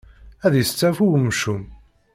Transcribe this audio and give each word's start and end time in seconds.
Ad 0.45 0.53
yesteɛfu 0.55 1.05
wemcum. 1.11 1.63